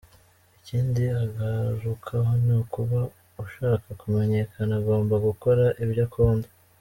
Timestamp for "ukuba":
2.61-2.99